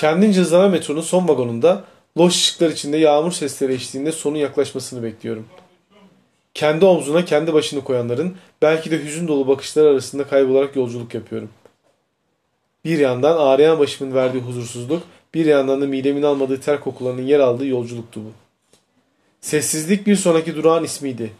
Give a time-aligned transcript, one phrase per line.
[0.00, 1.84] Kendince hızlanan metronun son vagonunda
[2.18, 5.46] loş ışıklar içinde yağmur sesleri eşliğinde sonun yaklaşmasını bekliyorum.
[6.54, 11.50] Kendi omzuna kendi başını koyanların belki de hüzün dolu bakışları arasında kaybolarak yolculuk yapıyorum.
[12.84, 15.02] Bir yandan ağrıyan başımın verdiği huzursuzluk,
[15.34, 18.32] bir yandan da midemin almadığı ter kokularının yer aldığı yolculuktu bu.
[19.40, 21.30] Sessizlik bir sonraki durağın ismiydi.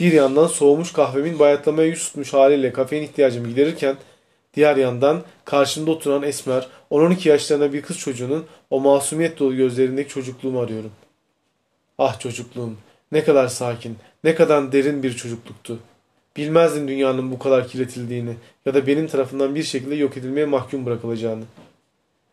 [0.00, 3.96] Bir yandan soğumuş kahvemin bayatlamaya yüz tutmuş haliyle kafein ihtiyacımı giderirken
[4.58, 10.60] diğer yandan karşımda oturan esmer 10-12 yaşlarında bir kız çocuğunun o masumiyet dolu gözlerindeki çocukluğumu
[10.60, 10.90] arıyorum.
[11.98, 12.76] Ah çocukluğum
[13.12, 15.78] ne kadar sakin, ne kadar derin bir çocukluktu.
[16.36, 21.44] Bilmezdim dünyanın bu kadar kirletildiğini ya da benim tarafından bir şekilde yok edilmeye mahkum bırakılacağını.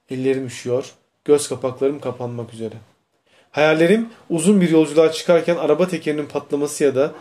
[0.09, 0.93] Ellerim üşüyor,
[1.25, 2.75] göz kapaklarım kapanmak üzere.
[3.51, 7.11] Hayallerim uzun bir yolculuğa çıkarken araba tekerinin patlaması ya da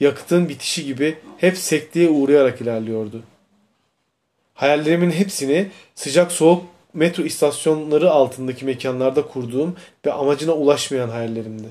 [0.00, 3.22] yakıtın bitişi gibi hep sekteye uğrayarak ilerliyordu.
[4.54, 11.68] Hayallerimin hepsini sıcak soğuk metro istasyonları altındaki mekanlarda kurduğum ve amacına ulaşmayan hayallerimdi.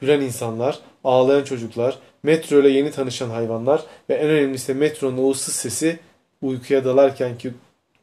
[0.00, 5.98] Gülen insanlar, ağlayan çocuklar, metro ile yeni tanışan hayvanlar ve en önemlisi metronun ıssız sesi
[6.42, 7.52] uykuya dalarken ki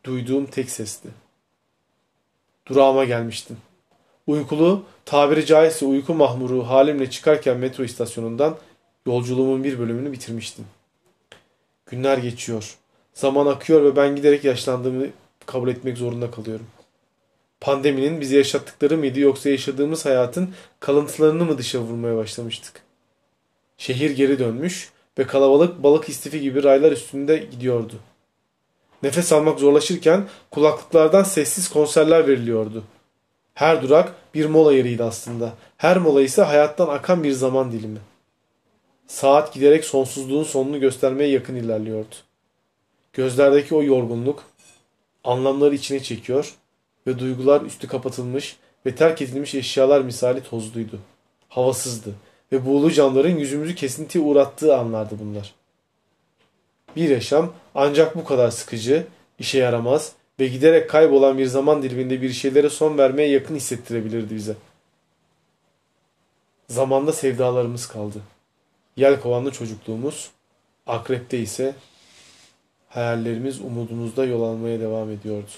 [0.03, 1.09] duyduğum tek sesti.
[2.67, 3.58] Durağıma gelmiştim.
[4.27, 8.58] Uykulu, tabiri caizse uyku mahmuru halimle çıkarken metro istasyonundan
[9.05, 10.65] yolculuğumun bir bölümünü bitirmiştim.
[11.85, 12.77] Günler geçiyor.
[13.14, 15.08] Zaman akıyor ve ben giderek yaşlandığımı
[15.45, 16.67] kabul etmek zorunda kalıyorum.
[17.61, 22.81] Pandeminin bize yaşattıkları mıydı yoksa yaşadığımız hayatın kalıntılarını mı dışa vurmaya başlamıştık?
[23.78, 27.94] Şehir geri dönmüş ve kalabalık balık istifi gibi raylar üstünde gidiyordu.
[29.03, 32.83] Nefes almak zorlaşırken kulaklıklardan sessiz konserler veriliyordu.
[33.53, 35.53] Her durak bir mola yeriydi aslında.
[35.77, 38.00] Her mola ise hayattan akan bir zaman dilimi.
[39.08, 42.16] Saat giderek sonsuzluğun sonunu göstermeye yakın ilerliyordu.
[43.14, 44.44] Gözlerdeki o yorgunluk
[45.23, 46.53] anlamları içine çekiyor
[47.08, 50.99] ve duygular üstü kapatılmış ve terk edilmiş eşyalar misali tozluydu.
[51.49, 52.15] Havasızdı
[52.52, 55.54] ve buğulu camların yüzümüzü kesintiye uğrattığı anlardı bunlar.
[56.95, 59.08] Bir yaşam ancak bu kadar sıkıcı,
[59.39, 64.55] işe yaramaz ve giderek kaybolan bir zaman diliminde bir şeylere son vermeye yakın hissettirebilirdi bize.
[66.70, 68.21] Zamanda sevdalarımız kaldı.
[68.98, 70.32] Yelkovanlı çocukluğumuz,
[70.87, 71.76] akrepte ise
[72.93, 75.52] hayallerimiz umudumuzda yol almaya devam ediyordu.